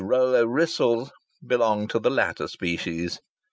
Rollo 0.03 0.47
Wrissell 0.47 1.11
belonged 1.45 1.91
to 1.91 1.99
the 1.99 2.09
latter 2.09 2.47
species. 2.47 3.19